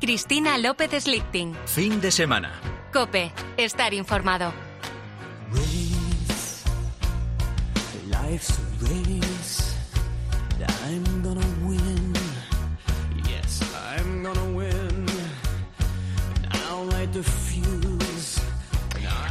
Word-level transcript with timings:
Cristina 0.00 0.58
López 0.58 1.02
Slichting. 1.02 1.56
Fin 1.66 2.00
de 2.00 2.10
semana. 2.12 2.52
Cope, 2.92 3.32
estar 3.56 3.92
informado. 3.92 4.52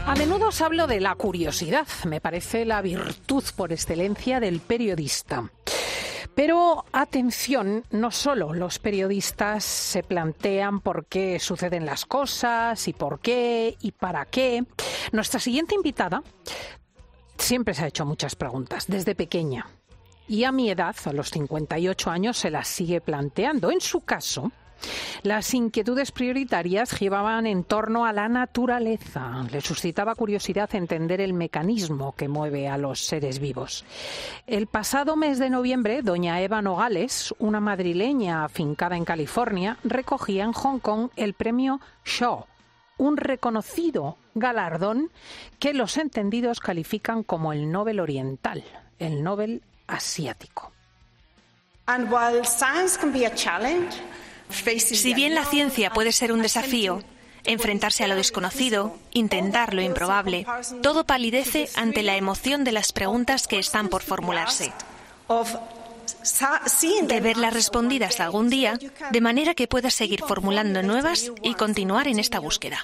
A 0.05 0.15
menudo 0.15 0.47
os 0.47 0.61
hablo 0.61 0.87
de 0.87 0.99
la 0.99 1.15
curiosidad, 1.15 1.87
me 2.05 2.19
parece 2.19 2.65
la 2.65 2.81
virtud 2.81 3.43
por 3.55 3.71
excelencia 3.71 4.39
del 4.39 4.59
periodista. 4.59 5.49
Pero 6.37 6.85
atención, 6.91 7.83
no 7.89 8.11
solo 8.11 8.53
los 8.53 8.77
periodistas 8.77 9.63
se 9.63 10.03
plantean 10.03 10.81
por 10.81 11.07
qué 11.07 11.39
suceden 11.39 11.87
las 11.87 12.05
cosas 12.05 12.87
y 12.87 12.93
por 12.93 13.19
qué 13.19 13.75
y 13.81 13.91
para 13.91 14.23
qué. 14.25 14.63
Nuestra 15.11 15.39
siguiente 15.39 15.73
invitada 15.73 16.21
siempre 17.39 17.73
se 17.73 17.85
ha 17.85 17.87
hecho 17.87 18.05
muchas 18.05 18.35
preguntas, 18.35 18.85
desde 18.85 19.15
pequeña. 19.15 19.65
Y 20.27 20.43
a 20.43 20.51
mi 20.51 20.69
edad, 20.69 20.95
a 21.05 21.11
los 21.11 21.31
58 21.31 22.11
años, 22.11 22.37
se 22.37 22.51
las 22.51 22.67
sigue 22.67 23.01
planteando. 23.01 23.71
En 23.71 23.81
su 23.81 24.01
caso, 24.01 24.51
las 25.23 25.53
inquietudes 25.53 26.11
prioritarias 26.11 26.91
giraban 26.91 27.45
en 27.47 27.63
torno 27.63 28.05
a 28.05 28.13
la 28.13 28.29
naturaleza. 28.29 29.45
Le 29.51 29.61
suscitaba 29.61 30.15
curiosidad 30.15 30.73
entender 30.75 31.21
el 31.21 31.33
mecanismo 31.33 32.13
que 32.15 32.27
mueve 32.27 32.67
a 32.67 32.77
los 32.77 33.05
seres 33.05 33.39
vivos. 33.39 33.85
El 34.45 34.67
pasado 34.67 35.15
mes 35.15 35.39
de 35.39 35.49
noviembre, 35.49 36.01
doña 36.01 36.41
Eva 36.41 36.61
Nogales, 36.61 37.33
una 37.39 37.59
madrileña 37.59 38.43
afincada 38.43 38.97
en 38.97 39.05
California, 39.05 39.77
recogía 39.83 40.43
en 40.43 40.53
Hong 40.53 40.79
Kong 40.79 41.09
el 41.15 41.33
premio 41.33 41.79
Shaw, 42.05 42.45
un 42.97 43.17
reconocido 43.17 44.17
galardón 44.35 45.11
que 45.59 45.73
los 45.73 45.97
entendidos 45.97 46.59
califican 46.59 47.23
como 47.23 47.53
el 47.53 47.71
Nobel 47.71 47.99
Oriental, 47.99 48.63
el 48.99 49.23
Nobel 49.23 49.63
Asiático. 49.87 50.71
Si 54.49 55.13
bien 55.13 55.35
la 55.35 55.45
ciencia 55.45 55.91
puede 55.91 56.11
ser 56.11 56.31
un 56.31 56.41
desafío, 56.41 57.03
enfrentarse 57.43 58.03
a 58.03 58.07
lo 58.07 58.15
desconocido, 58.15 58.97
intentar 59.11 59.73
lo 59.73 59.81
improbable, 59.81 60.45
todo 60.81 61.05
palidece 61.05 61.69
ante 61.75 62.03
la 62.03 62.15
emoción 62.15 62.63
de 62.63 62.71
las 62.71 62.91
preguntas 62.91 63.47
que 63.47 63.59
están 63.59 63.89
por 63.89 64.03
formularse. 64.03 64.73
De 67.07 67.19
verlas 67.21 67.53
respondidas 67.53 68.19
algún 68.19 68.49
día, 68.49 68.77
de 69.11 69.21
manera 69.21 69.53
que 69.53 69.67
puedas 69.67 69.93
seguir 69.93 70.21
formulando 70.21 70.83
nuevas 70.83 71.31
y 71.41 71.53
continuar 71.53 72.07
en 72.07 72.19
esta 72.19 72.39
búsqueda. 72.39 72.83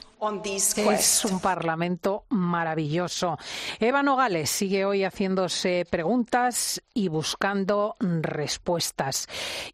Es 0.91 1.25
un 1.25 1.39
parlamento 1.39 2.25
maravilloso. 2.29 3.37
Eva 3.79 4.03
Nogales 4.03 4.49
sigue 4.49 4.85
hoy 4.85 5.03
haciéndose 5.03 5.85
preguntas 5.89 6.81
y 6.93 7.09
buscando 7.09 7.95
respuestas. 7.99 9.27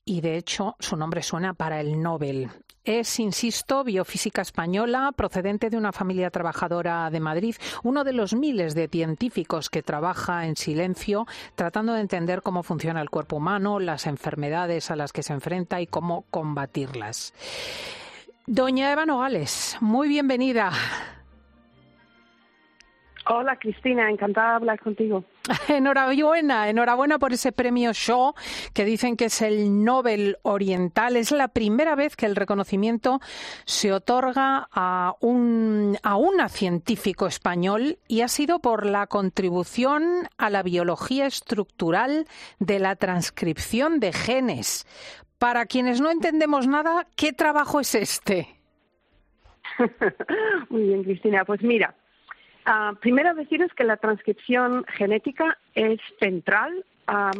Y 0.06 0.22
de 0.22 0.38
hecho, 0.38 0.76
su 0.80 0.96
nombre 0.96 1.22
suena 1.22 1.54
para 1.54 1.80
el 1.80 2.02
Nobel. 2.02 2.50
Es, 2.86 3.20
insisto, 3.20 3.84
biofísica 3.84 4.42
española, 4.42 5.12
procedente 5.16 5.70
de 5.70 5.78
una 5.78 5.92
familia 5.92 6.30
trabajadora 6.30 7.10
de 7.10 7.20
Madrid, 7.20 7.56
uno 7.84 8.04
de 8.04 8.14
los 8.14 8.34
miles 8.34 8.74
de 8.74 8.88
científicos 8.88 9.70
que 9.70 9.84
trabaja 9.84 10.48
en 10.48 10.56
silencio 10.56 11.26
tratando 11.56 11.94
de 11.94 12.02
entender 12.02 12.42
cómo 12.42 12.64
funciona 12.64 13.02
el 13.02 13.10
cuerpo 13.10 13.36
humano, 13.36 13.80
las 13.80 14.08
enfermedades 14.08 14.92
a 14.92 14.96
las 14.96 15.12
que 15.12 15.24
se 15.24 15.34
enfrenta 15.34 15.82
y 15.82 15.88
cómo 15.88 16.26
combatirlas. 16.32 17.34
Doña 18.48 18.92
Eva 18.92 19.06
Nogales, 19.06 19.78
muy 19.82 20.08
bienvenida. 20.08 20.72
Hola 23.28 23.58
Cristina, 23.58 24.10
encantada 24.10 24.50
de 24.50 24.56
hablar 24.56 24.80
contigo. 24.80 25.24
Enhorabuena, 25.68 26.70
enhorabuena 26.70 27.20
por 27.20 27.34
ese 27.34 27.52
premio 27.52 27.92
Shaw 27.94 28.34
que 28.74 28.86
dicen 28.86 29.16
que 29.16 29.26
es 29.26 29.42
el 29.42 29.84
Nobel 29.84 30.38
Oriental. 30.44 31.16
Es 31.16 31.32
la 31.32 31.48
primera 31.48 31.96
vez 31.96 32.16
que 32.16 32.26
el 32.26 32.36
reconocimiento 32.36 33.20
se 33.66 33.92
otorga 33.92 34.68
a 34.72 35.16
un 35.22 35.98
a 36.04 36.16
una 36.16 36.50
científico 36.50 37.28
español 37.28 37.98
y 38.08 38.22
ha 38.22 38.28
sido 38.28 38.60
por 38.60 38.86
la 38.86 39.08
contribución 39.08 40.28
a 40.38 40.50
la 40.50 40.64
biología 40.64 41.26
estructural 41.26 42.28
de 42.60 42.80
la 42.80 42.96
transcripción 42.96 44.00
de 44.00 44.14
genes. 44.14 44.86
Para 45.38 45.66
quienes 45.66 46.02
no 46.02 46.12
entendemos 46.12 46.68
nada, 46.68 47.08
¿qué 47.16 47.34
trabajo 47.34 47.80
es 47.80 47.96
este? 47.96 48.60
Muy 50.70 50.84
bien, 50.84 51.04
Cristina. 51.04 51.46
Pues 51.46 51.62
mira, 51.62 51.96
uh, 52.70 52.96
primero 52.96 53.34
deciros 53.34 53.74
que 53.74 53.84
la 53.84 53.98
transcripción 53.98 54.86
genética 54.86 55.58
es 55.74 56.00
central 56.20 56.86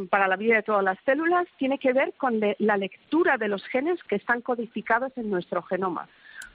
para 0.10 0.28
la 0.28 0.36
vida 0.36 0.56
de 0.56 0.64
todas 0.64 0.84
las 0.84 0.98
células. 1.06 1.48
Tiene 1.58 1.78
que 1.78 1.94
ver 1.94 2.14
con 2.18 2.40
la 2.58 2.78
lectura 2.78 3.38
de 3.38 3.48
los 3.48 3.64
genes 3.66 4.02
que 4.04 4.16
están 4.16 4.42
codificados 4.42 5.12
en 5.16 5.30
nuestro 5.30 5.62
genoma. 5.62 6.08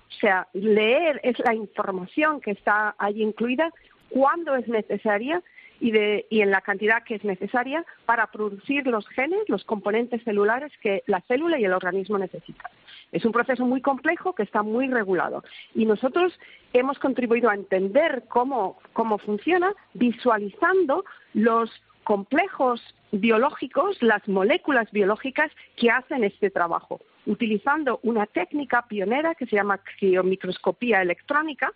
O 0.08 0.20
sea, 0.20 0.48
leer 0.52 1.20
es 1.22 1.38
la 1.38 1.54
información 1.54 2.40
que 2.40 2.52
está 2.52 2.94
ahí 2.98 3.22
incluida 3.22 3.70
cuando 4.10 4.54
es 4.54 4.66
necesaria 4.68 5.42
y, 5.84 6.40
en 6.40 6.50
la 6.50 6.62
cantidad 6.62 7.02
que 7.04 7.16
es 7.16 7.24
necesaria 7.24 7.84
para 8.06 8.28
producir 8.28 8.86
los 8.86 9.06
genes, 9.08 9.40
los 9.48 9.64
componentes 9.64 10.22
celulares 10.24 10.72
que 10.80 11.02
la 11.06 11.20
célula 11.22 11.58
y 11.58 11.64
el 11.64 11.74
organismo 11.74 12.18
necesitan. 12.18 12.70
Es 13.12 13.24
un 13.26 13.32
proceso 13.32 13.66
muy 13.66 13.82
complejo 13.82 14.34
que 14.34 14.44
está 14.44 14.62
muy 14.62 14.88
regulado 14.88 15.44
y 15.74 15.84
nosotros 15.84 16.32
hemos 16.72 16.98
contribuido 16.98 17.50
a 17.50 17.54
entender 17.54 18.24
cómo, 18.28 18.78
cómo 18.94 19.18
funciona 19.18 19.74
visualizando 19.92 21.04
los 21.34 21.70
complejos 22.02 22.80
biológicos, 23.12 24.02
las 24.02 24.26
moléculas 24.26 24.90
biológicas 24.90 25.50
que 25.76 25.90
hacen 25.90 26.24
este 26.24 26.50
trabajo, 26.50 27.00
utilizando 27.26 28.00
una 28.02 28.26
técnica 28.26 28.86
pionera 28.88 29.34
que 29.34 29.46
se 29.46 29.56
llama 29.56 29.80
criomicroscopía 29.98 31.02
electrónica, 31.02 31.72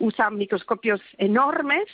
usa 0.00 0.30
microscopios 0.30 1.00
enormes 1.18 1.86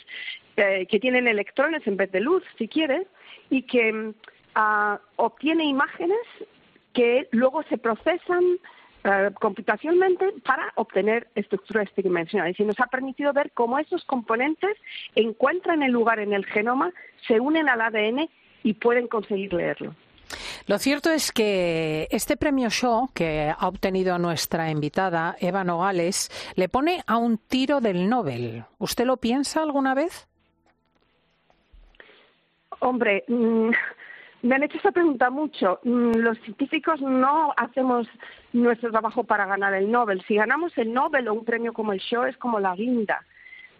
eh, 0.55 0.87
que 0.89 0.99
tienen 0.99 1.27
electrones 1.27 1.85
en 1.85 1.97
vez 1.97 2.11
de 2.11 2.21
luz, 2.21 2.43
si 2.57 2.67
quieres, 2.67 3.07
y 3.49 3.61
que 3.63 4.13
ah, 4.55 4.99
obtiene 5.17 5.65
imágenes 5.65 6.17
que 6.93 7.27
luego 7.31 7.61
se 7.63 7.77
procesan 7.77 8.43
eh, 9.03 9.29
computacionalmente 9.39 10.33
para 10.43 10.73
obtener 10.75 11.27
estructuras 11.35 11.89
tridimensionales. 11.93 12.59
Y 12.59 12.63
nos 12.63 12.79
ha 12.79 12.87
permitido 12.87 13.31
ver 13.33 13.51
cómo 13.53 13.77
esos 13.79 14.03
componentes 14.05 14.75
encuentran 15.15 15.83
el 15.83 15.91
lugar 15.91 16.19
en 16.19 16.33
el 16.33 16.45
genoma, 16.45 16.91
se 17.27 17.39
unen 17.39 17.69
al 17.69 17.81
ADN 17.81 18.29
y 18.63 18.73
pueden 18.73 19.07
conseguir 19.07 19.53
leerlo. 19.53 19.95
Lo 20.67 20.77
cierto 20.79 21.09
es 21.09 21.31
que 21.31 22.09
este 22.11 22.35
premio 22.35 22.67
Shaw 22.69 23.07
que 23.13 23.53
ha 23.57 23.67
obtenido 23.67 24.19
nuestra 24.19 24.69
invitada 24.69 25.37
Eva 25.39 25.63
Nogales 25.63 26.29
le 26.57 26.67
pone 26.67 27.03
a 27.07 27.15
un 27.15 27.37
tiro 27.37 27.79
del 27.79 28.09
Nobel. 28.09 28.65
¿Usted 28.77 29.05
lo 29.05 29.15
piensa 29.15 29.63
alguna 29.63 29.93
vez? 29.93 30.27
Hombre, 32.79 33.23
mm, 33.29 33.69
me 34.41 34.55
han 34.55 34.63
hecho 34.63 34.77
esa 34.77 34.91
pregunta 34.91 35.29
mucho. 35.29 35.79
Mm, 35.83 36.17
los 36.17 36.37
científicos 36.39 36.99
no 37.01 37.53
hacemos 37.55 38.05
nuestro 38.51 38.91
trabajo 38.91 39.23
para 39.23 39.45
ganar 39.45 39.73
el 39.73 39.89
Nobel. 39.89 40.21
Si 40.27 40.35
ganamos 40.35 40.77
el 40.77 40.91
Nobel 40.93 41.29
o 41.29 41.33
un 41.33 41.45
premio 41.45 41.71
como 41.71 41.93
el 41.93 41.99
Shaw 41.99 42.25
es 42.25 42.35
como 42.35 42.59
la 42.59 42.75
guinda. 42.75 43.25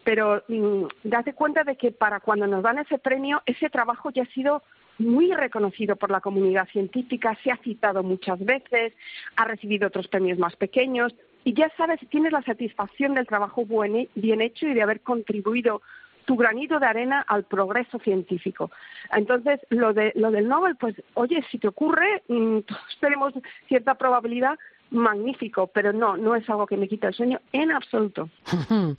Pero 0.05 0.41
mm, 0.47 0.85
date 1.03 1.33
cuenta 1.33 1.65
de 1.65 1.75
que 1.75 1.91
para 1.91 2.21
cuando 2.21 2.47
nos 2.47 2.63
dan 2.63 2.79
ese 2.79 2.97
premio, 2.97 3.41
ese 3.45 3.69
trabajo 3.69 4.09
ya 4.09 4.23
ha 4.23 4.27
sido 4.27 4.63
muy 4.99 5.31
reconocido 5.33 5.95
por 5.95 6.11
la 6.11 6.21
comunidad 6.21 6.67
científica, 6.69 7.37
se 7.43 7.51
ha 7.51 7.57
citado 7.57 8.03
muchas 8.03 8.43
veces, 8.43 8.93
ha 9.35 9.45
recibido 9.45 9.87
otros 9.87 10.07
premios 10.07 10.37
más 10.39 10.55
pequeños 10.55 11.15
y 11.43 11.53
ya 11.53 11.71
sabes, 11.77 11.99
tienes 12.09 12.31
la 12.31 12.41
satisfacción 12.41 13.13
del 13.13 13.27
trabajo 13.27 13.65
bien 13.65 14.41
hecho 14.41 14.67
y 14.67 14.73
de 14.73 14.81
haber 14.81 15.01
contribuido 15.01 15.81
tu 16.27 16.35
granito 16.35 16.77
de 16.77 16.85
arena 16.85 17.23
al 17.25 17.45
progreso 17.45 17.99
científico. 17.99 18.69
Entonces, 19.13 19.61
lo, 19.69 19.93
de, 19.93 20.11
lo 20.15 20.29
del 20.29 20.49
Nobel, 20.49 20.75
pues, 20.75 20.95
oye, 21.13 21.41
si 21.49 21.57
te 21.57 21.69
ocurre, 21.69 22.21
mm, 22.27 22.59
tenemos 22.99 23.33
cierta 23.67 23.95
probabilidad, 23.95 24.59
magnífico, 24.91 25.67
pero 25.67 25.93
no, 25.93 26.17
no 26.17 26.35
es 26.35 26.49
algo 26.49 26.65
que 26.65 26.77
me 26.77 26.87
quita 26.87 27.07
el 27.07 27.13
sueño 27.13 27.39
en 27.51 27.71
absoluto. 27.71 28.29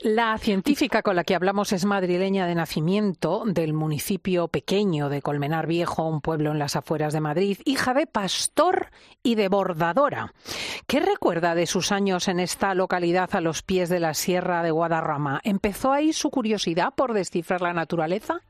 La 0.00 0.36
científica 0.36 1.02
con 1.02 1.16
la 1.16 1.24
que 1.24 1.34
hablamos 1.34 1.72
es 1.72 1.86
madrileña 1.86 2.46
de 2.46 2.54
nacimiento 2.54 3.44
del 3.46 3.72
municipio 3.72 4.48
pequeño 4.48 5.08
de 5.08 5.22
Colmenar 5.22 5.66
Viejo, 5.66 6.06
un 6.06 6.20
pueblo 6.20 6.52
en 6.52 6.58
las 6.58 6.76
afueras 6.76 7.14
de 7.14 7.20
Madrid, 7.20 7.58
hija 7.64 7.94
de 7.94 8.06
pastor 8.06 8.90
y 9.22 9.36
de 9.36 9.48
bordadora. 9.48 10.34
¿Qué 10.86 11.00
recuerda 11.00 11.54
de 11.54 11.66
sus 11.66 11.92
años 11.92 12.28
en 12.28 12.40
esta 12.40 12.74
localidad 12.74 13.30
a 13.34 13.40
los 13.40 13.62
pies 13.62 13.88
de 13.88 14.00
la 14.00 14.12
Sierra 14.12 14.62
de 14.62 14.70
Guadarrama? 14.70 15.40
¿Empezó 15.44 15.92
ahí 15.92 16.12
su 16.12 16.30
curiosidad 16.30 16.92
por 16.94 17.14
descifrar 17.14 17.62
la 17.62 17.72
naturaleza? 17.72 18.42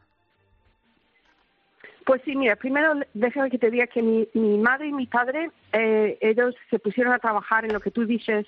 Pues 2.07 2.23
sí, 2.25 2.37
mira, 2.37 2.55
primero 2.55 2.95
déjame 3.15 3.51
que 3.51 3.59
te 3.59 3.69
diga 3.69 3.89
que 3.89 4.01
mi, 4.01 4.29
mi 4.33 4.59
madre 4.59 4.87
y 4.87 4.93
mi 4.93 5.09
padre, 5.09 5.51
eh, 5.73 6.17
ellos 6.21 6.55
se 6.71 6.79
pusieron 6.79 7.13
a 7.13 7.19
trabajar 7.19 7.65
en 7.65 7.73
lo 7.73 7.81
que 7.81 7.91
tú 7.91 8.07
dices, 8.07 8.47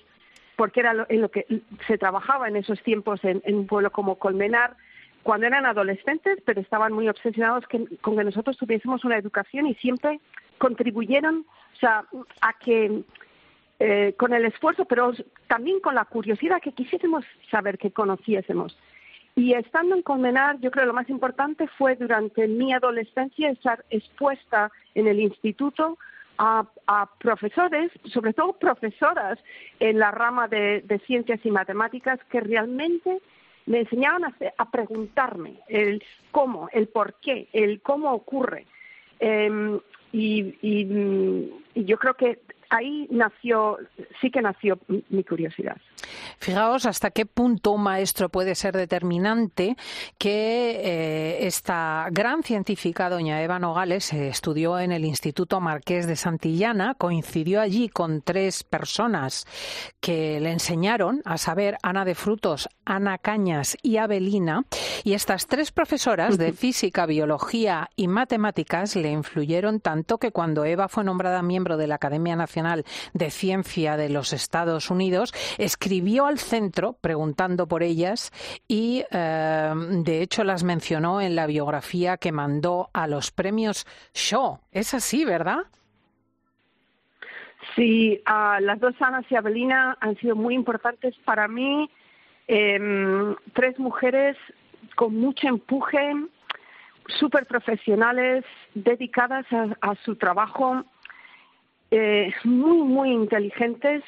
porque 0.55 0.79
era 0.79 1.05
en 1.09 1.19
lo 1.19 1.29
que 1.29 1.45
se 1.85 1.97
trabajaba 1.97 2.47
en 2.47 2.55
esos 2.55 2.81
tiempos 2.83 3.19
en, 3.25 3.41
un 3.45 3.67
pueblo 3.67 3.91
como 3.91 4.15
Colmenar, 4.17 4.77
cuando 5.23 5.45
eran 5.45 5.65
adolescentes, 5.65 6.39
pero 6.45 6.61
estaban 6.61 6.93
muy 6.93 7.09
obsesionados 7.09 7.65
con 7.99 8.15
que 8.15 8.23
nosotros 8.23 8.55
tuviésemos 8.55 9.03
una 9.03 9.17
educación 9.17 9.67
y 9.67 9.75
siempre 9.75 10.21
contribuyeron 10.57 11.45
o 11.73 11.79
sea, 11.81 12.05
a 12.39 12.53
que 12.59 13.03
eh, 13.79 14.13
con 14.17 14.33
el 14.33 14.45
esfuerzo, 14.45 14.85
pero 14.85 15.11
también 15.47 15.81
con 15.81 15.95
la 15.95 16.05
curiosidad 16.05 16.61
que 16.61 16.71
quisiésemos 16.71 17.25
saber, 17.51 17.77
que 17.77 17.91
conociésemos. 17.91 18.77
Y 19.39 19.53
estando 19.53 19.95
en 19.95 20.01
Condenar, 20.01 20.59
yo 20.59 20.69
creo 20.69 20.83
que 20.83 20.87
lo 20.87 20.93
más 20.93 21.09
importante 21.09 21.65
fue 21.77 21.95
durante 21.95 22.45
mi 22.45 22.73
adolescencia 22.73 23.49
estar 23.49 23.85
expuesta 23.89 24.69
en 24.95 25.07
el 25.07 25.17
instituto 25.21 25.97
a, 26.37 26.67
profesores, 27.19 27.89
sobre 28.11 28.33
todo 28.33 28.51
profesoras 28.51 29.39
en 29.79 29.97
la 29.97 30.11
rama 30.11 30.49
de, 30.49 31.01
ciencias 31.07 31.39
y 31.45 31.51
matemáticas, 31.51 32.19
que 32.29 32.41
realmente 32.41 33.21
me 33.65 33.79
enseñaban 33.79 34.25
a, 34.25 34.71
preguntarme 34.71 35.61
el 35.69 36.03
cómo, 36.31 36.67
el 36.73 36.89
por 36.89 37.13
qué, 37.21 37.47
el 37.53 37.79
cómo 37.79 38.11
ocurre. 38.11 38.65
Em, 39.21 39.79
y, 40.11 40.53
y, 40.61 41.85
yo 41.85 41.97
creo 41.97 42.15
que 42.15 42.39
ahí 42.69 43.07
nació, 43.09 43.77
sí 44.19 44.31
que 44.31 44.41
nació 44.41 44.79
mi 45.09 45.23
curiosidad. 45.23 45.77
Fijaos 46.37 46.85
hasta 46.85 47.11
qué 47.11 47.25
punto 47.25 47.71
un 47.71 47.81
maestro 47.81 48.29
puede 48.29 48.55
ser 48.55 48.75
determinante 48.75 49.75
que 50.17 50.81
eh, 50.83 51.47
esta 51.47 52.07
gran 52.11 52.43
científica, 52.43 53.09
doña 53.09 53.41
Eva 53.41 53.59
Nogales, 53.59 54.13
estudió 54.13 54.79
en 54.79 54.91
el 54.91 55.05
Instituto 55.05 55.59
Marqués 55.59 56.07
de 56.07 56.15
Santillana, 56.15 56.95
coincidió 56.95 57.61
allí 57.61 57.89
con 57.89 58.21
tres 58.21 58.63
personas 58.63 59.45
que 59.99 60.39
le 60.39 60.51
enseñaron, 60.51 61.21
a 61.25 61.37
saber, 61.37 61.77
Ana 61.81 62.05
de 62.05 62.15
Frutos, 62.15 62.69
Ana 62.85 63.17
Cañas 63.17 63.77
y 63.81 63.97
Abelina, 63.97 64.63
y 65.03 65.13
estas 65.13 65.47
tres 65.47 65.71
profesoras 65.71 66.37
de 66.37 66.53
física, 66.53 67.05
biología 67.05 67.89
y 67.95 68.07
matemáticas 68.07 68.95
le 68.95 69.11
influyeron 69.11 69.79
tanto 69.79 70.17
que 70.17 70.31
cuando 70.31 70.65
Eva 70.65 70.87
fue 70.87 71.03
nombrada 71.03 71.41
miembro 71.41 71.77
de 71.77 71.87
la 71.87 71.95
Academia 71.95 72.35
Nacional 72.35 72.85
de 73.13 73.31
Ciencia 73.31 73.97
de 73.97 74.09
los 74.09 74.33
Estados 74.33 74.89
Unidos, 74.89 75.33
escribió 75.57 76.18
al 76.25 76.39
centro 76.39 76.93
preguntando 76.93 77.67
por 77.67 77.83
ellas 77.83 78.31
y 78.67 79.03
eh, 79.11 79.73
de 80.03 80.21
hecho 80.21 80.43
las 80.43 80.63
mencionó 80.63 81.21
en 81.21 81.35
la 81.35 81.47
biografía 81.47 82.17
que 82.17 82.31
mandó 82.31 82.89
a 82.93 83.07
los 83.07 83.31
premios 83.31 83.85
Shaw. 84.13 84.59
Es 84.71 84.93
así, 84.93 85.25
¿verdad? 85.25 85.59
Sí, 87.75 88.21
las 88.25 88.79
dos 88.79 88.95
Anas 88.99 89.25
y 89.29 89.35
Abelina 89.35 89.97
han 89.99 90.17
sido 90.17 90.35
muy 90.35 90.55
importantes 90.55 91.15
para 91.25 91.47
mí. 91.47 91.89
Em, 92.47 93.35
tres 93.53 93.77
mujeres 93.77 94.35
con 94.95 95.15
mucho 95.15 95.47
empuje, 95.47 96.13
súper 97.19 97.45
profesionales, 97.45 98.43
dedicadas 98.73 99.45
a, 99.51 99.95
su 100.03 100.15
trabajo, 100.15 100.83
eh, 101.91 102.33
muy, 102.43 102.77
muy 102.77 103.11
inteligentes 103.11 104.03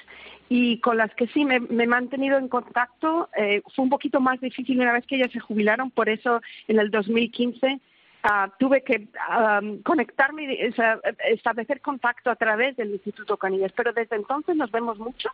y 0.50 0.80
con 0.80 0.98
las 0.98 1.14
que 1.16 1.28
sí 1.28 1.46
me, 1.46 1.56
he 1.56 1.88
mantenido 1.88 2.38
en 2.38 2.48
contacto. 2.48 3.30
Eh, 3.38 3.62
fue 3.76 3.84
un 3.84 3.90
poquito 3.90 4.20
más 4.20 4.40
difícil 4.42 4.80
una 4.80 4.94
vez 4.94 5.06
que 5.06 5.16
ellas 5.16 5.32
se 5.32 5.40
jubilaron, 5.40 5.92
por 5.92 6.10
eso 6.10 6.42
en 6.68 6.80
el 6.80 6.92
2015 6.92 7.80
ah, 8.24 8.52
tuve 8.60 8.84
que 8.84 9.08
conectarme, 9.84 10.44
y 10.44 10.74
establecer 11.30 11.82
contacto 11.82 12.30
a 12.30 12.36
través 12.36 12.76
del 12.76 12.92
Instituto 12.92 13.38
Canillas, 13.38 13.72
pero 13.76 13.94
desde 13.94 14.16
entonces 14.16 14.56
nos 14.56 14.72
vemos 14.72 15.00
mucho 15.00 15.30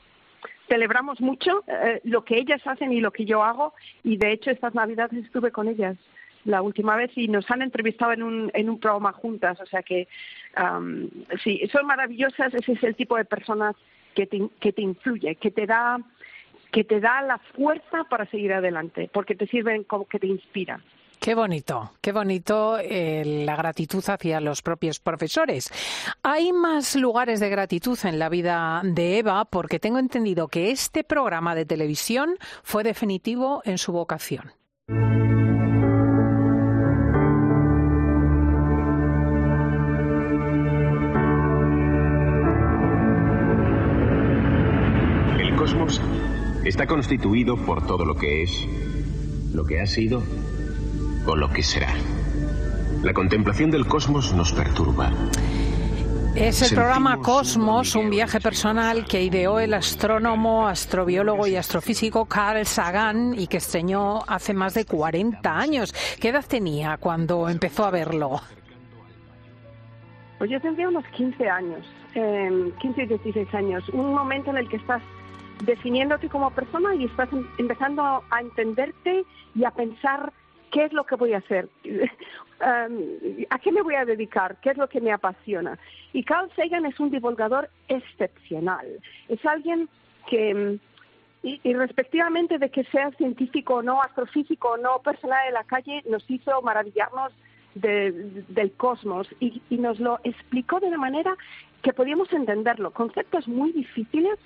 celebramos 0.68 1.20
mucho 1.22 1.64
eh, 1.68 2.02
lo 2.04 2.24
que 2.24 2.38
ellas 2.38 2.62
hacen 2.66 2.92
y 2.92 3.02
lo 3.02 3.12
que 3.12 3.26
yo 3.26 3.44
hago 3.44 3.74
y 4.04 4.18
de 4.18 4.32
hecho 4.32 4.52
estas 4.52 4.76
navidades 4.76 5.26
estuve 5.26 5.52
con 5.52 5.68
ellas 5.68 5.98
la 6.48 6.62
última 6.62 6.96
vez 6.96 7.12
y 7.16 7.28
nos 7.28 7.50
han 7.52 7.62
entrevistado 7.62 8.14
en 8.14 8.24
un, 8.24 8.52
en 8.54 8.70
un 8.70 8.80
programa 8.80 9.12
juntas, 9.12 9.60
o 9.62 9.66
sea 9.66 9.84
que 9.84 10.08
sí, 11.44 11.62
son 11.72 11.86
maravillosas, 11.86 12.54
ese 12.54 12.72
es 12.72 12.84
el 12.84 12.96
tipo 12.96 13.18
de 13.18 13.26
personas 13.26 13.76
que 14.16 14.26
te, 14.26 14.50
que 14.60 14.74
te 14.74 14.82
influye, 14.82 15.36
que 15.36 15.52
te 15.52 15.68
da 15.68 16.00
que 16.72 16.84
te 16.84 17.00
da 17.00 17.22
la 17.22 17.38
fuerza 17.56 18.04
para 18.10 18.26
seguir 18.26 18.52
adelante, 18.54 19.10
porque 19.14 19.36
te 19.36 19.48
sirven 19.48 19.84
como 19.84 20.06
que 20.06 20.20
te 20.20 20.28
inspiran. 20.28 20.84
Qué 21.20 21.34
bonito, 21.34 21.94
qué 22.02 22.12
bonito 22.12 22.78
eh, 22.78 23.24
la 23.46 23.56
gratitud 23.56 24.04
hacia 24.08 24.40
los 24.40 24.62
propios 24.62 25.00
profesores. 25.00 25.72
Hay 26.24 26.54
más 26.54 26.96
lugares 26.96 27.40
de 27.40 27.50
gratitud 27.50 27.98
en 28.04 28.20
la 28.20 28.30
vida 28.30 28.82
de 28.84 29.20
Eva 29.20 29.46
porque 29.46 29.80
tengo 29.80 29.98
entendido 29.98 30.48
que 30.48 30.72
este 30.72 31.04
programa 31.04 31.56
de 31.56 31.66
televisión 31.66 32.36
fue 32.64 32.84
definitivo 32.84 33.62
en 33.66 33.78
su 33.78 33.94
vocación. 33.94 34.52
Está 46.63 46.86
constituido 46.86 47.57
por 47.57 47.86
todo 47.86 48.06
lo 48.06 48.16
que 48.16 48.44
es, 48.44 48.68
lo 49.54 49.66
que 49.66 49.80
ha 49.80 49.86
sido 49.86 50.24
o 51.25 51.36
lo 51.36 51.50
que 51.50 51.63
será. 51.63 51.94
La 53.04 53.13
contemplación 53.13 53.72
del 53.72 53.86
cosmos 53.86 54.34
nos 54.34 54.54
perturba. 54.54 55.12
Es 56.36 56.62
el 56.62 56.75
programa 56.75 57.18
Cosmos, 57.18 57.95
un 57.95 58.12
viaje 58.12 58.39
personal 58.39 59.06
que 59.06 59.24
ideó 59.24 59.60
el 59.60 59.74
astrónomo, 59.74 60.68
astrobiólogo 60.68 61.48
y 61.48 61.56
astrofísico 61.56 62.25
Carl 62.25 62.63
Sagan 62.66 63.33
y 63.36 63.48
que 63.48 63.57
estreñó 63.57 64.19
hace 64.28 64.54
más 64.54 64.75
de 64.75 64.86
40 64.86 65.57
años. 65.57 65.95
¿Qué 66.22 66.30
edad 66.30 66.45
tenía 66.48 66.98
cuando 66.98 67.50
empezó 67.50 67.86
a 67.86 67.92
verlo? 67.92 68.40
Pues 70.38 70.51
yo 70.51 70.62
tendría 70.62 70.90
unos 70.90 71.06
15 71.07 71.50
años, 71.50 71.88
15 72.13 73.01
y 73.01 73.07
16 73.07 73.54
años. 73.56 73.90
Un 73.90 74.13
momento 74.13 74.51
en 74.51 74.57
el 74.57 74.69
que 74.69 74.78
estás 74.78 75.01
definiéndote 75.63 76.30
como 76.30 76.51
persona 76.51 76.95
y 76.95 77.06
estás 77.06 77.31
em, 77.33 77.48
empezando 77.57 78.24
a 78.30 78.42
entenderte 78.42 79.25
y 79.56 79.63
a 79.63 79.71
pensar 79.71 80.31
¿Qué 80.71 80.86
es 80.86 80.94
lo 80.94 81.06
que 81.06 81.15
voy 81.15 81.33
a 81.33 81.38
hacer? 81.38 81.69
¿A 82.59 83.59
qué 83.59 83.71
me 83.71 83.81
voy 83.81 83.95
a 83.95 84.06
dedicar? 84.06 84.57
¿Qué 84.62 84.71
es 84.71 84.77
lo 84.77 84.89
que 84.89 85.01
me 85.01 85.12
apasiona? 85.12 85.78
Y 86.14 86.23
Carl 86.23 86.49
Sagan 86.56 86.85
es 86.85 86.99
un 86.99 87.11
divulgador 87.11 87.69
excepcional. 87.87 88.85
Es 89.30 89.45
alguien 89.45 89.87
que, 90.28 90.54
um, 90.54 90.80
y, 91.44 91.73
respectivamente 91.73 92.57
de 92.57 92.69
que 92.69 92.83
sea 92.85 93.11
científico 93.11 93.76
o 93.76 93.81
no, 93.83 94.02
astrofísico 94.02 94.69
o 94.69 94.78
no, 94.78 94.99
persona 94.99 95.37
de 95.45 95.52
la 95.52 95.64
calle, 95.64 96.04
nos 96.09 96.30
hizo 96.30 96.61
maravillarnos 96.61 97.31
del 97.76 98.71
cosmos 98.76 99.28
y, 99.40 99.61
nos 99.69 99.99
lo 99.99 100.19
explicó 100.23 100.80
de 100.80 100.87
una 100.87 100.97
manera 100.97 101.37
que 101.83 101.94
podíamos 101.94 102.33
entenderlo. 102.33 102.90
Conceptos 102.92 103.47
muy 103.47 103.71
difíciles, 103.71 104.40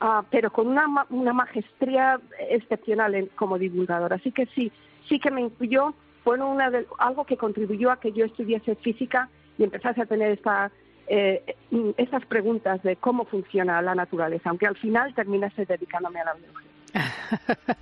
uh, 0.00 0.22
pero 0.30 0.52
con 0.52 0.68
una, 0.68 1.06
una 1.10 1.32
maestría 1.32 2.20
excepcional 2.50 3.30
como 3.34 3.58
divulgador. 3.58 4.12
Así 4.12 4.32
que 4.32 4.46
sí, 4.46 4.72
sí 5.08 5.18
que 5.18 5.30
me 5.30 5.42
influyó, 5.42 5.94
fue 6.24 6.38
una 6.40 6.70
de, 6.70 6.86
algo 6.98 7.24
que 7.24 7.36
contribuyó 7.36 7.90
a 7.90 8.00
que 8.00 8.12
yo 8.12 8.24
estudiase 8.24 8.74
física 8.76 9.28
y 9.58 9.64
empezase 9.64 10.02
a 10.02 10.06
tener 10.06 10.32
esta, 10.32 10.70
eh, 11.06 11.56
estas 11.96 12.24
preguntas 12.26 12.82
de 12.82 12.96
cómo 12.96 13.24
funciona 13.24 13.80
la 13.80 13.94
naturaleza, 13.94 14.50
aunque 14.50 14.66
al 14.66 14.76
final 14.76 15.14
terminase 15.14 15.64
dedicándome 15.64 16.20
a 16.20 16.24
la 16.24 16.34
biología. 16.34 16.70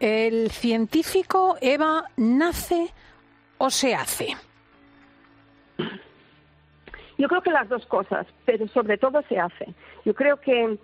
¿El 0.00 0.50
científico, 0.50 1.56
Eva, 1.60 2.04
nace 2.16 2.92
o 3.58 3.70
se 3.70 3.94
hace? 3.94 4.34
Yo 7.16 7.28
creo 7.28 7.42
que 7.42 7.50
las 7.50 7.68
dos 7.68 7.86
cosas, 7.86 8.26
pero 8.44 8.66
sobre 8.68 8.98
todo 8.98 9.22
se 9.28 9.38
hace. 9.38 9.72
Yo 10.04 10.14
creo 10.14 10.40
que 10.40 10.78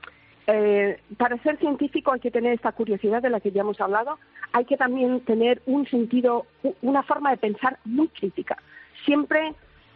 eh, 0.47 1.01
para 1.17 1.39
ser 1.43 1.59
científico 1.59 2.13
hay 2.13 2.21
que 2.21 2.31
tener 2.31 2.55
esta 2.55 2.73
curiosidad 2.73 3.23
de 3.23 3.31
la 3.31 3.41
que 3.41 3.53
ya 3.53 3.61
hemos 3.61 3.81
hablado, 3.81 4.19
hay 4.53 4.65
que 4.65 4.77
también 4.77 5.21
tener 5.21 5.63
un 5.67 5.87
sentido, 5.87 6.47
una 6.83 7.03
forma 7.03 7.31
de 7.31 7.37
pensar 7.37 7.79
muy 7.85 8.09
crítica. 8.09 8.57
Siempre 9.05 9.55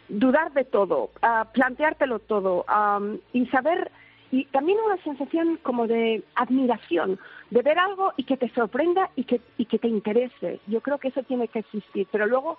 dudar 0.08 0.52
de 0.52 0.64
todo, 0.64 1.10
uh, 1.22 1.50
planteártelo 1.52 2.18
todo 2.18 2.64
y 3.32 3.46
saber, 3.46 3.90
y 4.30 4.44
también 4.46 4.78
una 4.84 5.02
sensación 5.02 5.58
como 5.62 5.86
de 5.86 6.22
admiración, 6.34 7.18
de 7.50 7.62
ver 7.62 7.78
algo 7.78 8.12
y 8.16 8.24
que 8.24 8.36
te 8.36 8.48
sorprenda 8.50 9.10
y 9.16 9.24
que, 9.24 9.40
y 9.58 9.64
que 9.64 9.78
te 9.78 9.88
interese. 9.88 10.60
Yo 10.66 10.80
creo 10.80 10.98
que 10.98 11.08
eso 11.08 11.22
tiene 11.22 11.48
que 11.48 11.60
existir, 11.60 12.06
pero 12.10 12.26
luego 12.26 12.58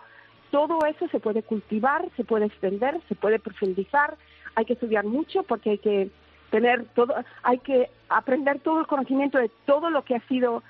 todo 0.51 0.79
eso 0.85 1.07
se 1.09 1.19
puede 1.19 1.43
cultivar, 1.43 2.07
se 2.15 2.23
puede 2.23 2.45
extender, 2.45 2.99
se 3.07 3.15
puede 3.15 3.39
profundizar, 3.39 4.17
hay 4.55 4.65
que 4.65 4.73
estudiar 4.73 5.05
mucho 5.05 5.43
porque 5.43 5.71
hay 5.71 5.77
que 5.77 6.09
tener 6.55 6.85
todo, 6.95 7.13
hay 7.43 7.57
que 7.57 7.89
aprender 8.07 8.59
todo 8.59 8.79
el 8.79 8.88
conocimiento 8.88 9.38
de 9.38 9.51
todo 9.65 9.89
lo 9.89 10.05
que 10.05 10.15
ha 10.15 10.21
sido 10.29 10.63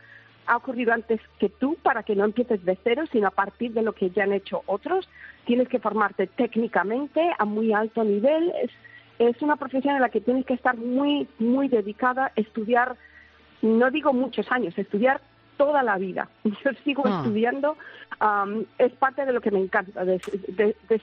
ha 0.48 0.58
ocurrido 0.58 0.94
antes 0.94 1.22
que 1.39 1.50
tú 1.50 1.77
para 1.84 2.01
que 2.01 2.15
no 2.15 2.25
empieces 2.25 2.65
de 2.65 2.75
cero, 2.84 3.04
sino 3.12 3.27
a 3.27 3.32
partir 3.32 3.72
de 3.74 3.84
lo 3.84 3.94
que 3.94 4.10
ya 4.10 4.24
han 4.24 4.34
hecho 4.34 4.63
otros. 4.65 5.08
Tienes 5.46 5.68
que 5.68 5.80
formarte 5.80 6.25
técnicamente 6.25 7.32
a 7.38 7.46
muy 7.46 7.72
alto 7.72 8.04
nivel. 8.04 8.51
Es, 8.63 8.72
es 9.20 9.39
una 9.44 9.58
profesión 9.58 9.96
en 9.96 10.01
la 10.01 10.10
que 10.10 10.22
tienes 10.22 10.44
que 10.46 10.56
estar 10.56 10.75
muy, 10.75 11.27
muy 11.38 11.68
dedicada, 11.68 12.32
estudiar, 12.36 12.96
no 13.62 13.92
digo 13.92 14.12
muchos 14.12 14.51
años, 14.51 14.75
estudiar 14.75 15.22
toda 15.58 15.84
la 15.84 15.98
vida. 15.98 16.30
Yo 16.44 16.72
sigo 16.84 17.04
ah. 17.06 17.22
estudiando, 17.22 17.77
es 18.80 18.92
parte 18.94 19.24
de 19.24 19.34
lo 19.34 19.42
que 19.42 19.51
me 19.51 19.60
encanta, 19.60 20.04
de, 20.04 20.20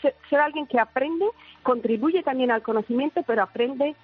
ser, 0.01 0.41
alguien 0.41 0.67
que 0.67 0.81
aprende, 0.81 1.27
contribuye 1.63 2.23
también 2.25 2.51
al 2.51 2.63
conocimiento, 2.63 3.23
pero 3.27 3.43
aprende 3.43 3.95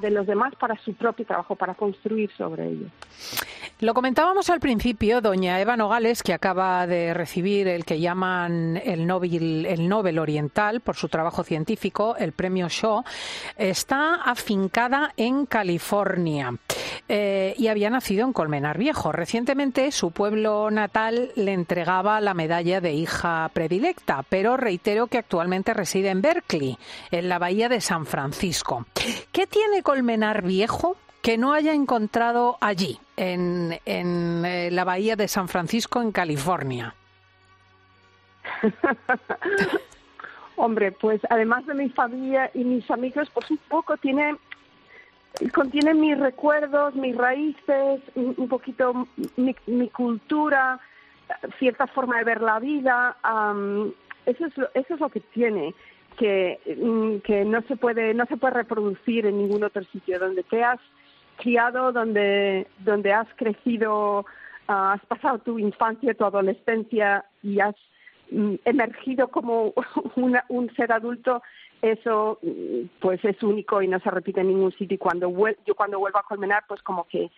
de 0.00 0.10
los 0.10 0.26
demás 0.26 0.54
para 0.56 0.76
su 0.78 0.94
propio 0.94 1.24
trabajo, 1.24 1.54
para 1.54 1.74
construir 1.74 2.30
sobre 2.36 2.68
ello. 2.68 2.86
Lo 3.80 3.94
comentábamos 3.94 4.50
al 4.50 4.58
principio, 4.58 5.20
doña 5.20 5.60
Eva 5.60 5.76
Nogales, 5.76 6.24
que 6.24 6.34
acaba 6.34 6.84
de 6.88 7.14
recibir 7.14 7.68
el 7.68 7.84
que 7.84 8.00
llaman 8.00 8.76
el 8.84 9.06
Nobel, 9.06 9.66
el 9.66 9.88
Nobel 9.88 10.18
Oriental 10.18 10.80
por 10.80 10.96
su 10.96 11.08
trabajo 11.08 11.44
científico, 11.44 12.16
el 12.18 12.32
premio 12.32 12.66
Shaw, 12.68 13.04
está 13.56 14.16
afincada 14.16 15.12
en 15.16 15.46
California 15.46 16.54
eh, 17.08 17.54
y 17.56 17.68
había 17.68 17.88
nacido 17.88 18.26
en 18.26 18.34
Colmenar 18.34 18.76
Viejo. 18.76 19.12
Recientemente 19.12 19.90
su 19.92 20.10
pueblo 20.10 20.70
natal 20.70 21.32
le 21.36 21.54
entregaba 21.54 22.20
la 22.20 22.34
medalla 22.34 22.82
de 22.82 22.92
hija 22.92 23.50
predilecta, 23.54 24.22
pero 24.28 24.58
reitero 24.58 25.06
que 25.06 25.18
actualmente 25.18 25.72
reside 25.72 26.10
en 26.10 26.20
Berkeley, 26.20 26.78
en 27.10 27.28
la 27.30 27.38
bahía 27.38 27.70
de 27.70 27.80
San 27.80 28.04
Francisco. 28.04 28.86
¿Qué 29.32 29.46
tiene 29.46 29.82
Colmenar 29.82 30.42
Viejo 30.42 30.96
que 31.22 31.38
no 31.38 31.54
haya 31.54 31.72
encontrado 31.72 32.58
allí, 32.60 33.00
en, 33.16 33.78
eh, 33.86 34.68
la 34.70 34.84
bahía 34.84 35.16
de 35.16 35.28
San 35.28 35.48
Francisco, 35.48 36.02
en 36.02 36.12
California? 36.12 36.94
Hombre, 40.56 40.92
pues 40.92 41.20
además 41.30 41.64
de 41.66 41.74
mi 41.74 41.88
familia 41.88 42.50
y 42.52 42.64
mis 42.64 42.90
amigos, 42.90 43.30
pues 43.32 43.50
un 43.50 43.58
poco 43.68 43.96
tiene 43.96 44.36
contiene 45.52 45.94
mis 45.94 46.18
recuerdos, 46.18 46.94
mis 46.94 47.16
raíces, 47.16 48.00
un 48.14 48.48
poquito 48.48 49.06
mi, 49.36 49.88
cultura, 49.90 50.80
cierta 51.58 51.86
forma 51.86 52.18
de 52.18 52.24
ver 52.24 52.40
la 52.40 52.58
vida. 52.58 53.16
eso 54.26 54.46
es 54.46 54.56
lo, 54.56 54.68
eso 54.74 54.94
es 54.94 55.00
lo 55.00 55.08
que 55.08 55.20
tiene 55.20 55.74
que, 56.16 56.58
mm, 56.82 57.18
que 57.18 57.44
no 57.44 57.62
se 57.62 57.76
puede 57.76 58.12
no 58.12 58.26
se 58.26 58.36
puede 58.36 58.54
reproducir 58.54 59.26
en 59.26 59.38
ningún 59.38 59.62
otro 59.62 59.84
sitio 59.84 60.18
donde 60.18 60.42
te 60.42 60.64
has 60.64 60.80
criado, 61.36 61.92
donde, 61.92 62.66
donde 62.80 63.12
has 63.12 63.28
crecido, 63.36 64.26
ah, 64.66 64.94
has 64.94 65.06
pasado 65.06 65.38
tu 65.38 65.58
infancia, 65.58 66.14
tu 66.14 66.24
adolescencia 66.24 67.24
y 67.42 67.60
has 67.60 67.76
mm, 68.30 68.56
emergido 68.64 69.28
como 69.28 69.72
un 70.48 70.74
ser 70.74 70.92
adulto, 70.92 71.42
eso 71.82 72.38
mm, 72.42 72.98
pues 73.00 73.24
es 73.24 73.42
único 73.42 73.82
y 73.82 73.88
no 73.88 73.98
se 74.00 74.10
repite 74.10 74.40
en 74.40 74.48
ningún 74.48 74.72
sitio. 74.72 74.96
Y 74.96 74.98
cuando 74.98 75.32
yo 75.66 75.74
cuando 75.74 75.98
vuelvo 75.98 76.18
a 76.18 76.22
Colmenar, 76.24 76.64
pues 76.68 76.82
como 76.82 77.04
que 77.04 77.30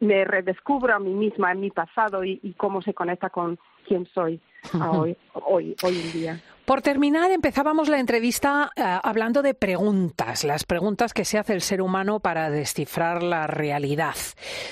me 0.00 0.24
redescubro 0.24 0.94
a 0.94 0.98
mí 0.98 1.12
misma, 1.12 1.52
en 1.52 1.60
mi 1.60 1.70
pasado 1.70 2.24
y, 2.24 2.40
y 2.42 2.52
cómo 2.54 2.82
se 2.82 2.94
conecta 2.94 3.30
con 3.30 3.58
quién 3.86 4.06
soy 4.06 4.40
hoy, 4.74 5.16
hoy, 5.32 5.76
hoy 5.82 6.00
en 6.00 6.12
día. 6.12 6.40
Por 6.64 6.82
terminar, 6.82 7.30
empezábamos 7.30 7.88
la 7.88 8.00
entrevista 8.00 8.72
eh, 8.74 8.82
hablando 8.82 9.42
de 9.42 9.54
preguntas, 9.54 10.42
las 10.42 10.64
preguntas 10.64 11.14
que 11.14 11.24
se 11.24 11.38
hace 11.38 11.52
el 11.52 11.60
ser 11.60 11.80
humano 11.80 12.18
para 12.18 12.50
descifrar 12.50 13.22
la 13.22 13.46
realidad. 13.46 14.16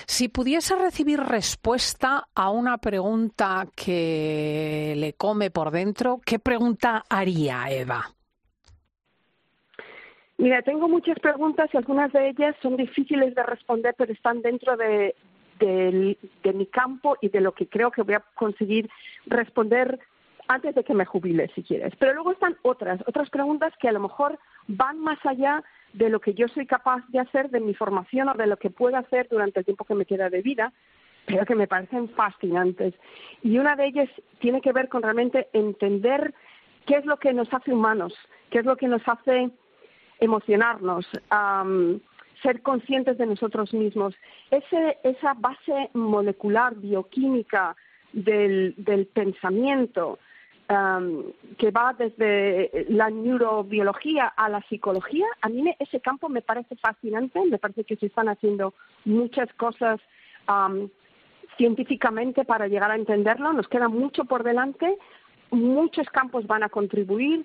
Si 0.06 0.28
pudiese 0.28 0.75
recibir 0.75 1.21
respuesta 1.21 2.26
a 2.35 2.50
una 2.50 2.78
pregunta 2.78 3.68
que 3.76 4.94
le 4.97 5.12
come 5.12 5.50
por 5.50 5.71
dentro, 5.71 6.21
¿qué 6.25 6.40
pregunta 6.40 7.04
haría 7.09 7.71
Eva? 7.71 8.13
Mira, 10.44 10.60
tengo 10.60 10.90
muchas 10.90 11.18
preguntas 11.20 11.70
y 11.72 11.78
algunas 11.78 12.12
de 12.12 12.28
ellas 12.28 12.54
son 12.60 12.76
difíciles 12.76 13.34
de 13.34 13.42
responder, 13.44 13.94
pero 13.96 14.12
están 14.12 14.42
dentro 14.42 14.76
de, 14.76 15.16
de 15.58 16.52
mi 16.52 16.66
campo 16.66 17.16
y 17.22 17.30
de 17.30 17.40
lo 17.40 17.52
que 17.52 17.66
creo 17.66 17.90
que 17.90 18.02
voy 18.02 18.16
a 18.16 18.24
conseguir 18.34 18.90
responder 19.24 19.98
antes 20.46 20.74
de 20.74 20.84
que 20.84 20.92
me 20.92 21.06
jubile, 21.06 21.50
si 21.54 21.62
quieres. 21.62 21.94
Pero 21.98 22.12
luego 22.12 22.32
están 22.32 22.58
otras, 22.60 23.00
otras 23.06 23.30
preguntas 23.30 23.72
que 23.80 23.88
a 23.88 23.92
lo 23.92 24.00
mejor 24.00 24.38
van 24.68 24.98
más 24.98 25.18
allá 25.24 25.64
de 25.94 26.10
lo 26.10 26.20
que 26.20 26.34
yo 26.34 26.46
soy 26.48 26.66
capaz 26.66 27.02
de 27.08 27.20
hacer, 27.20 27.48
de 27.48 27.60
mi 27.60 27.72
formación 27.72 28.28
o 28.28 28.34
de 28.34 28.46
lo 28.46 28.58
que 28.58 28.68
puedo 28.68 28.98
hacer 28.98 29.28
durante 29.30 29.60
el 29.60 29.64
tiempo 29.64 29.86
que 29.86 29.94
me 29.94 30.04
queda 30.04 30.28
de 30.28 30.42
vida, 30.42 30.74
pero 31.24 31.46
que 31.46 31.54
me 31.54 31.68
parecen 31.68 32.10
fascinantes. 32.10 32.92
Y 33.42 33.56
una 33.56 33.76
de 33.76 33.86
ellas 33.86 34.10
tiene 34.40 34.60
que 34.60 34.72
ver 34.72 34.90
con 34.90 35.00
realmente 35.00 35.48
entender 35.54 36.34
qué 36.84 36.96
es 36.96 37.06
lo 37.06 37.16
que 37.16 37.32
nos 37.32 37.50
hace 37.54 37.72
humanos, 37.72 38.12
qué 38.50 38.58
es 38.58 38.66
lo 38.66 38.76
que 38.76 38.88
nos 38.88 39.00
hace 39.08 39.50
emocionarnos, 40.21 41.06
ser 42.42 42.62
conscientes 42.62 43.18
de 43.18 43.26
nosotros 43.26 43.73
mismos. 43.73 44.14
Ese, 44.50 44.99
esa 45.02 45.35
base 45.35 45.90
molecular, 45.94 46.75
bioquímica 46.75 47.76
del, 48.12 48.75
del 48.76 49.06
pensamiento, 49.06 50.18
que 51.59 51.71
va 51.71 51.92
desde 51.92 52.87
la 52.88 53.11
neurobiología 53.11 54.26
a 54.28 54.49
la 54.49 54.62
psicología, 54.62 55.26
a 55.42 55.49
mí 55.50 55.75
ese 55.78 56.00
campo 56.00 56.28
me 56.28 56.40
parece 56.40 56.75
fascinante, 56.76 57.38
me 57.44 57.59
parece 57.59 57.85
que 57.85 57.97
se 57.97 58.06
están 58.06 58.28
haciendo 58.28 58.73
muchas 59.04 59.52
cosas 59.54 60.00
científicamente 61.59 62.44
para 62.44 62.66
llegar 62.66 62.90
a 62.90 62.97
entenderlo, 62.97 63.52
nos 63.52 63.68
queda 63.68 63.88
mucho 63.88 64.25
por 64.25 64.42
delante, 64.42 64.97
muchos 65.50 66.09
campos 66.09 66.47
van 66.47 66.62
a 66.62 66.71
contribuir, 66.71 67.44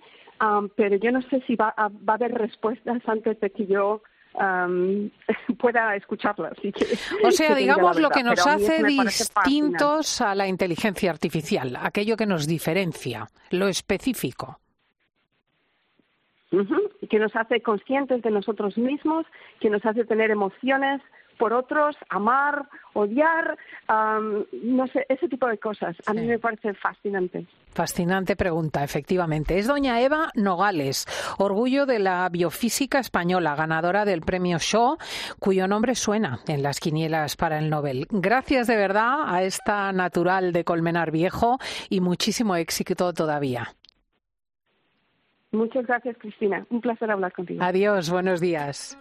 pero 0.76 0.96
yo 0.96 1.12
no 1.12 1.22
sé 1.24 1.42
si 1.48 1.56
va 1.56 1.74
a 1.76 1.90
haber 2.08 2.34
respuestas 2.34 3.02
antes 3.08 3.40
de 3.40 3.50
que 3.50 3.66
yo 3.66 4.02
pueda 5.60 5.96
escucharlas. 5.96 6.54
o 7.24 7.32
sea, 7.32 7.56
digamos 7.56 8.00
lo 8.00 8.10
que 8.10 8.24
nos 8.24 8.46
hace 8.46 8.84
distintos 8.84 10.22
a 10.22 10.36
la 10.36 10.48
inteligencia 10.48 11.12
artificial, 11.12 11.76
aquello 11.82 12.16
que 12.16 12.26
nos 12.26 12.48
diferencia, 12.48 13.28
lo 13.52 13.68
específico. 13.68 14.60
Que 17.10 17.20
nos 17.20 17.36
hace 17.36 17.62
conscientes 17.62 18.22
de 18.22 18.32
nosotros 18.32 18.78
mismos, 18.78 19.26
que 19.60 19.70
nos 19.70 19.86
hace 19.86 20.06
tener 20.06 20.32
emociones, 20.32 21.02
por 21.40 21.54
otros, 21.54 21.96
amar, 22.10 22.68
odiar, 22.94 23.58
no 23.88 24.88
sé, 24.88 25.06
ese 25.08 25.28
tipo 25.30 25.48
de 25.48 25.58
cosas. 25.58 25.96
A 26.06 26.14
mí 26.14 26.28
me 26.28 26.38
parece 26.38 26.74
fascinante. 26.74 27.48
Fascinante 27.74 28.36
pregunta, 28.36 28.84
efectivamente. 28.84 29.58
Es 29.58 29.66
doña 29.66 30.02
Eva 30.02 30.32
Nogales, 30.36 31.06
orgullo 31.38 31.86
de 31.86 32.00
la 32.00 32.28
biofísica 32.30 33.00
española, 33.00 33.56
ganadora 33.56 34.04
del 34.04 34.22
premio 34.22 34.58
Shaw, 34.60 34.98
cuyo 35.40 35.68
nombre 35.68 35.96
suena 35.96 36.40
en 36.48 36.62
las 36.62 36.82
quinielas 36.82 37.38
para 37.38 37.58
el 37.58 37.70
Nobel. 37.70 38.06
Gracias 38.10 38.68
de 38.68 38.76
verdad 38.76 39.24
a 39.26 39.44
esta 39.44 39.94
natural 39.94 40.52
de 40.52 40.66
Colmenar 40.66 41.12
Viejo 41.12 41.58
y 41.90 42.02
muchísimo 42.02 42.58
éxito 42.58 43.14
todavía. 43.14 43.76
Muchas 45.52 45.88
gracias, 45.88 46.18
Cristina. 46.20 46.66
Un 46.70 46.82
placer 46.82 47.10
hablar 47.10 47.32
contigo. 47.32 47.64
Adiós, 47.64 48.10
buenos 48.10 48.42
días. 48.42 49.00